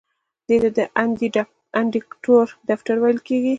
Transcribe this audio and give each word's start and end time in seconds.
دې 0.47 0.57
ته 0.63 0.69
د 0.77 0.79
اندیکاتور 1.81 2.45
دفتر 2.69 2.95
ویل 2.99 3.19
کیږي. 3.27 3.49